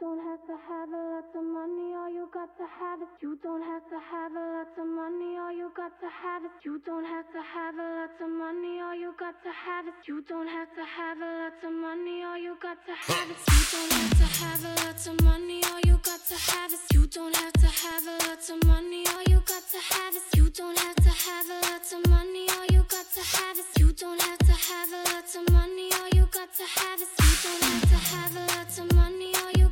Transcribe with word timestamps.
don't 0.00 0.16
have 0.16 0.40
to 0.48 0.56
have 0.56 0.88
a 0.88 1.02
lot 1.12 1.28
of 1.36 1.44
money, 1.44 1.92
all 1.92 2.08
you 2.08 2.26
got 2.32 2.48
to 2.56 2.64
have 2.64 3.02
is 3.02 3.12
you 3.20 3.36
don't 3.42 3.60
have 3.60 3.84
to 3.92 3.98
have 4.00 4.32
a 4.32 4.44
lot 4.56 4.72
of 4.80 4.86
money, 4.88 5.36
all 5.36 5.52
you 5.52 5.68
got 5.76 5.92
to 6.00 6.08
have 6.08 6.42
is 6.42 6.56
you 6.64 6.80
don't 6.86 7.04
have 7.04 7.28
to 7.28 7.40
have 7.44 7.76
a 7.76 7.88
lot 8.00 8.16
of 8.16 8.30
money, 8.30 8.80
all 8.80 8.96
you 8.96 9.12
got 9.20 9.36
to 9.44 9.52
have 9.52 9.84
is 9.84 10.00
you 10.08 10.22
don't 10.22 10.48
have 10.48 10.72
to 10.72 10.84
have 10.88 11.20
a 11.20 11.30
lot 11.44 11.52
of 11.60 11.72
money, 11.72 12.24
all 12.24 12.38
you 12.38 12.56
got 12.64 12.80
to 12.88 12.94
have 12.96 13.28
is 13.28 13.44
you 13.44 13.60
don't 13.68 13.92
have 13.92 14.16
to 14.16 14.26
have 14.40 14.64
a 14.64 14.72
lot 14.80 14.96
of 15.04 15.14
money, 15.20 15.60
all 15.68 15.80
you 15.84 15.96
got 16.00 16.20
to 16.24 16.36
have 16.48 16.72
is 16.72 16.80
you 16.96 17.04
don't 17.04 17.36
have 17.36 17.52
to 17.52 17.68
have 17.68 18.06
a 18.08 18.16
lot 18.24 18.40
of 18.40 18.56
money, 18.64 19.04
all 19.12 19.22
you 19.28 19.40
got 19.44 19.64
to 19.68 19.78
have 19.92 20.14
is 20.16 20.24
you 20.32 20.48
don't 20.48 20.78
have 20.80 20.96
to 20.96 21.12
have 21.12 21.44
a 21.44 21.58
lot 21.68 21.84
of 21.92 22.00
money, 22.08 22.48
all 22.56 22.66
you 22.72 22.82
got 22.88 23.04
to 23.12 23.20
have 23.36 23.52
is 23.60 23.68
you 23.76 23.92
don't 23.92 24.20
have 24.22 24.38
to 24.48 24.54
have 24.64 24.88
a 24.96 25.00
lot 25.12 25.28
of 25.28 25.52
money, 25.52 25.92
all 25.92 26.08
you 26.16 26.24
got 26.32 26.48
to 26.56 26.64
have 26.64 27.00
is 27.04 27.12
you 27.20 27.36
don't 27.44 27.62
have 27.68 27.84
to 27.92 27.98
have 28.16 28.32
a 28.32 28.44
lot 28.48 28.78
of 28.80 28.96
money, 28.96 29.32
all 29.44 29.52
you 29.60 29.68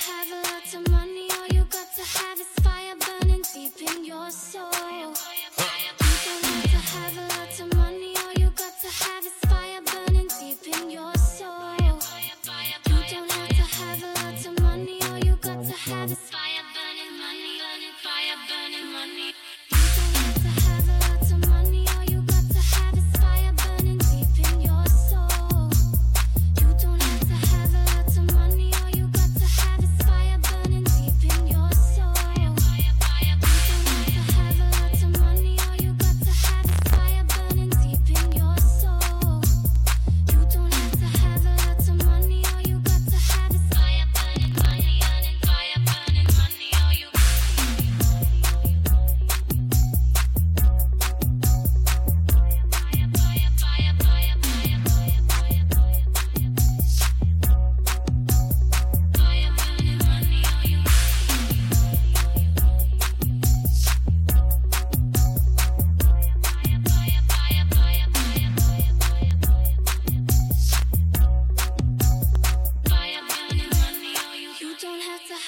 have 0.00 0.30
a 0.32 0.40
lot 0.48 0.74
of 0.74 0.90
money, 0.90 1.28
all 1.38 1.46
you 1.48 1.64
got 1.64 1.88
to 1.94 2.02
have 2.02 2.40
is 2.40 2.46
fire 2.62 2.94
burning 2.98 3.42
deep 3.54 3.80
in 3.82 4.04
your 4.04 4.30
soul. 4.30 4.70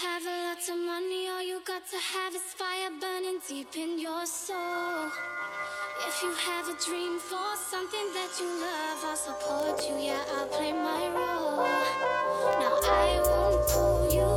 Have 0.03 0.27
a 0.27 0.37
lot 0.49 0.59
of 0.69 0.85
money, 0.85 1.29
all 1.29 1.43
you 1.47 1.61
got 1.65 1.87
to 1.87 1.97
have 1.97 2.35
is 2.35 2.43
fire 2.43 2.91
burning 3.01 3.39
deep 3.49 3.77
in 3.77 4.01
your 4.01 4.27
soul. 4.27 5.07
If 6.09 6.23
you 6.25 6.35
have 6.35 6.67
a 6.67 6.77
dream 6.85 7.21
for 7.21 7.55
something 7.71 8.09
that 8.13 8.31
you 8.41 8.49
love, 8.67 8.99
I'll 9.05 9.15
support 9.15 9.81
you, 9.89 9.97
yeah, 10.05 10.25
I'll 10.35 10.49
play 10.49 10.73
my 10.73 11.07
role. 11.07 11.63
Now 12.59 12.81
I 12.83 13.21
won't 13.23 13.69
call 13.69 14.13
you 14.13 14.32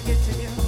to 0.00 0.06
get 0.06 0.22
to 0.22 0.42
you. 0.42 0.67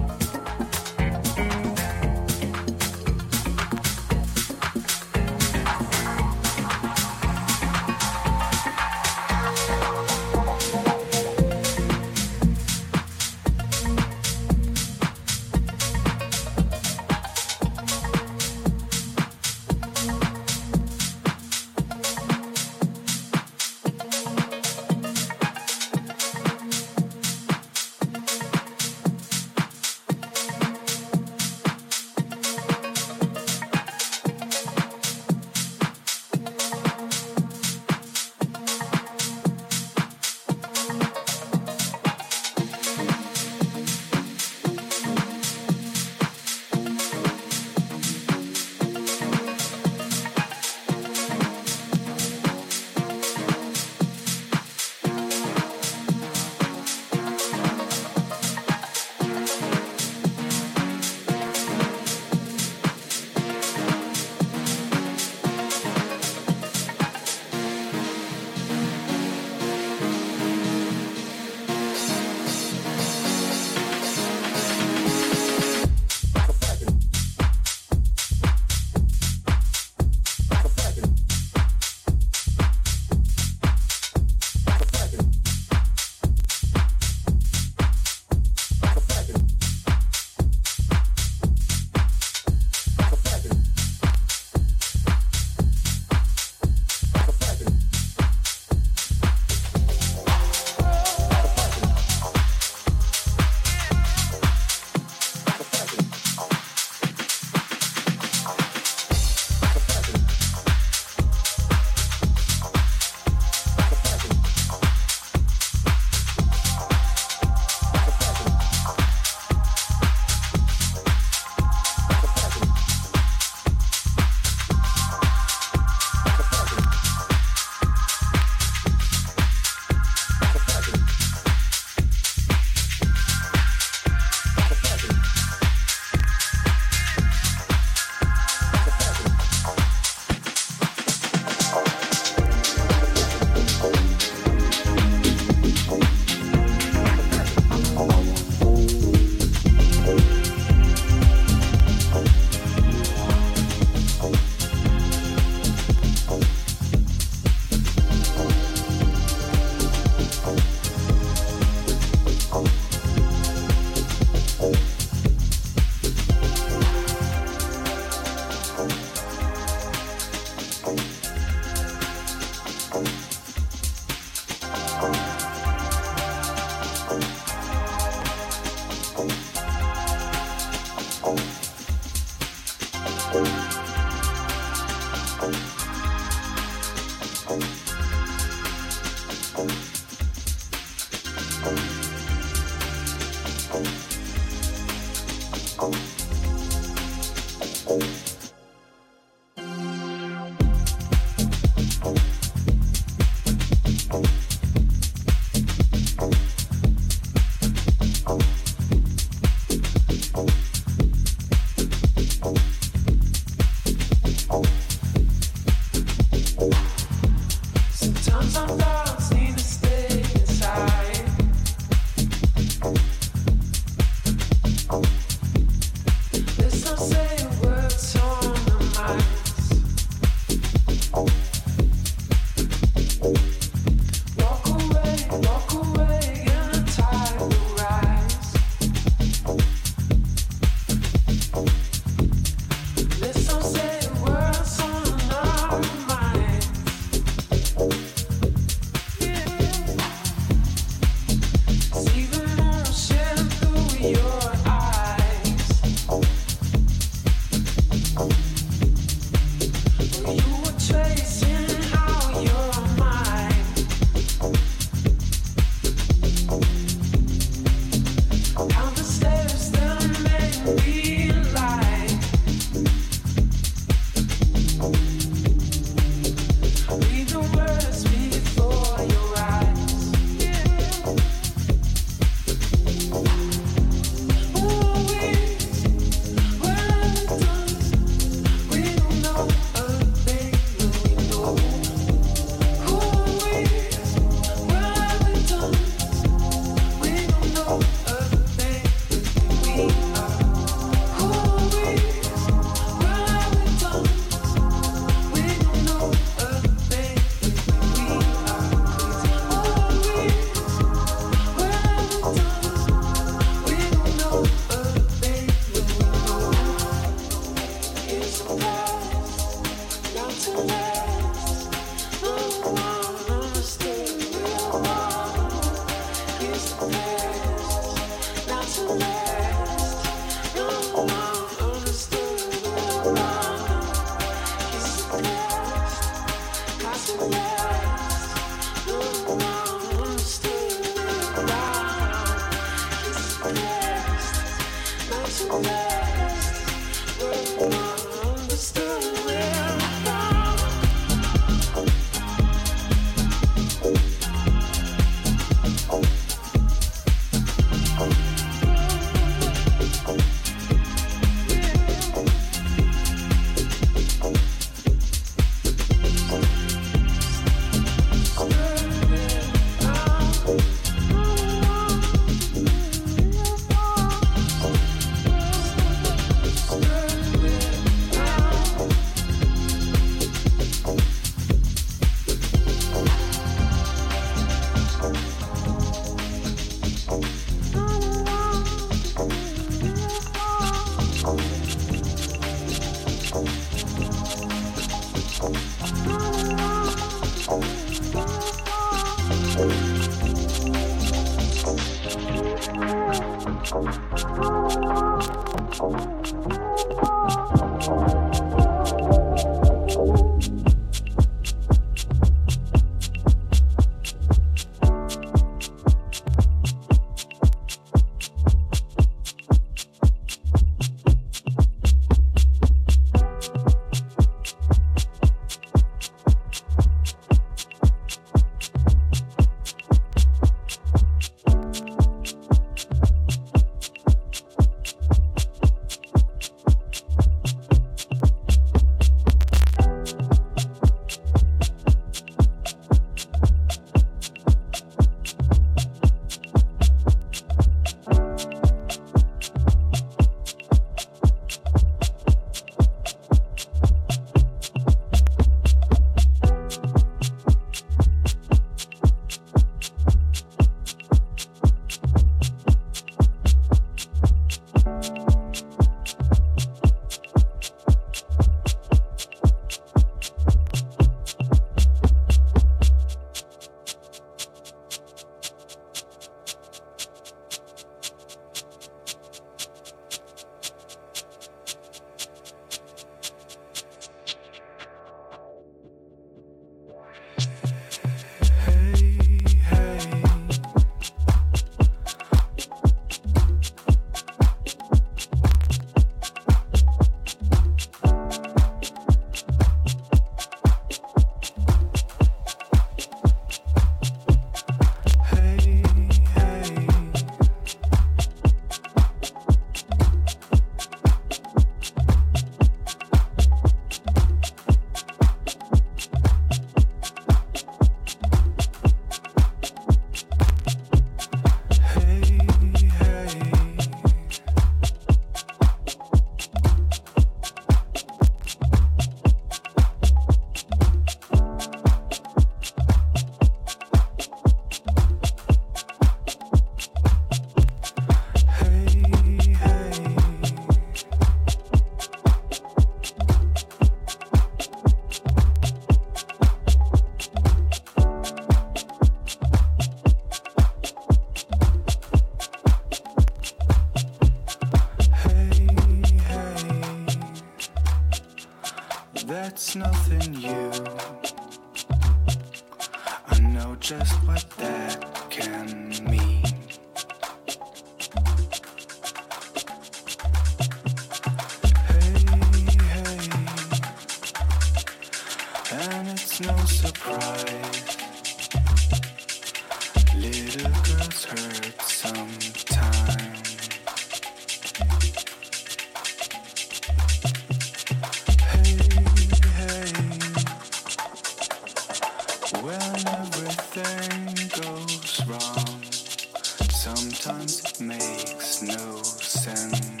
Sometimes 596.81 597.59
it 597.59 597.79
makes 597.79 598.63
no 598.63 599.03
sense. 599.03 600.00